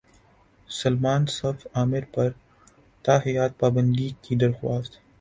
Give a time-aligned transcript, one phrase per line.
[0.69, 2.29] سلمان صف عامر پر
[3.05, 4.93] تاحیات پابندی کی درخواست